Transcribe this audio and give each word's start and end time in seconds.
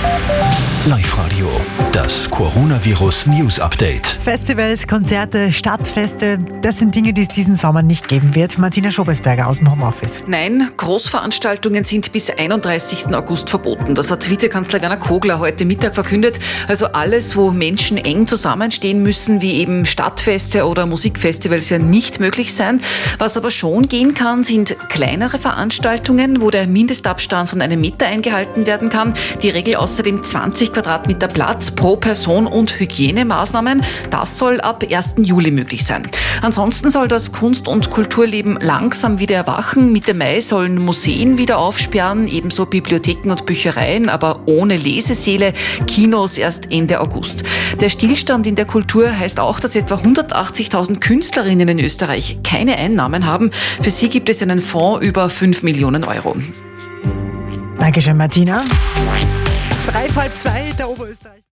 Thank 0.00 0.67
Live-Radio, 0.86 1.50
das 1.92 2.30
Coronavirus 2.30 3.26
News 3.26 3.58
Update. 3.58 4.06
Festivals, 4.06 4.86
Konzerte, 4.86 5.52
Stadtfeste, 5.52 6.38
das 6.62 6.78
sind 6.78 6.94
Dinge, 6.94 7.12
die 7.12 7.22
es 7.22 7.28
diesen 7.28 7.54
Sommer 7.54 7.82
nicht 7.82 8.08
geben 8.08 8.34
wird. 8.34 8.56
Martina 8.58 8.90
Schobersberger 8.90 9.48
aus 9.48 9.58
dem 9.58 9.70
Homeoffice. 9.70 10.24
Nein, 10.26 10.70
Großveranstaltungen 10.78 11.84
sind 11.84 12.10
bis 12.12 12.30
31. 12.30 13.14
August 13.14 13.50
verboten. 13.50 13.94
Das 13.94 14.10
hat 14.10 14.30
Vizekanzler 14.30 14.80
Werner 14.80 14.96
Kogler 14.96 15.40
heute 15.40 15.66
Mittag 15.66 15.94
verkündet. 15.94 16.38
Also 16.68 16.86
alles, 16.86 17.36
wo 17.36 17.50
Menschen 17.50 17.98
eng 17.98 18.26
zusammenstehen 18.26 19.02
müssen, 19.02 19.42
wie 19.42 19.56
eben 19.56 19.84
Stadtfeste 19.84 20.66
oder 20.66 20.86
Musikfestivals, 20.86 21.70
werden 21.70 21.90
nicht 21.90 22.18
möglich 22.18 22.54
sein. 22.54 22.80
Was 23.18 23.36
aber 23.36 23.50
schon 23.50 23.88
gehen 23.88 24.14
kann, 24.14 24.42
sind 24.42 24.76
kleinere 24.88 25.38
Veranstaltungen, 25.38 26.40
wo 26.40 26.50
der 26.50 26.66
Mindestabstand 26.66 27.50
von 27.50 27.60
einem 27.60 27.80
Meter 27.80 28.06
eingehalten 28.06 28.66
werden 28.66 28.88
kann. 28.88 29.12
Die 29.42 29.50
Regel 29.50 29.76
außerdem 29.76 30.24
20 30.24 30.67
Quadratmeter 30.72 31.28
Platz 31.28 31.70
pro 31.70 31.96
Person 31.96 32.46
und 32.46 32.78
Hygienemaßnahmen. 32.78 33.82
Das 34.10 34.38
soll 34.38 34.60
ab 34.60 34.84
1. 34.88 35.16
Juli 35.18 35.50
möglich 35.50 35.84
sein. 35.84 36.08
Ansonsten 36.42 36.90
soll 36.90 37.08
das 37.08 37.32
Kunst- 37.32 37.68
und 37.68 37.90
Kulturleben 37.90 38.58
langsam 38.60 39.18
wieder 39.18 39.36
erwachen. 39.36 39.92
Mitte 39.92 40.14
Mai 40.14 40.40
sollen 40.40 40.78
Museen 40.78 41.38
wieder 41.38 41.58
aufsperren, 41.58 42.28
ebenso 42.28 42.66
Bibliotheken 42.66 43.30
und 43.30 43.46
Büchereien, 43.46 44.08
aber 44.08 44.40
ohne 44.46 44.76
Lesesäle, 44.76 45.52
Kinos 45.86 46.38
erst 46.38 46.70
Ende 46.70 47.00
August. 47.00 47.44
Der 47.80 47.88
Stillstand 47.88 48.46
in 48.46 48.56
der 48.56 48.66
Kultur 48.66 49.10
heißt 49.10 49.40
auch, 49.40 49.60
dass 49.60 49.74
etwa 49.74 49.96
180.000 49.96 51.00
Künstlerinnen 51.00 51.68
in 51.68 51.78
Österreich 51.80 52.38
keine 52.44 52.76
Einnahmen 52.76 53.26
haben. 53.26 53.50
Für 53.80 53.90
sie 53.90 54.08
gibt 54.08 54.28
es 54.28 54.42
einen 54.42 54.60
Fonds 54.60 55.04
über 55.04 55.30
5 55.30 55.62
Millionen 55.62 56.04
Euro. 56.04 56.36
Dankeschön, 57.78 58.16
Martina. 58.16 58.64
Drei, 59.88 60.06
halb 60.10 60.34
zwei, 60.34 60.70
der 60.72 60.90
Oberösterreich. 60.90 61.42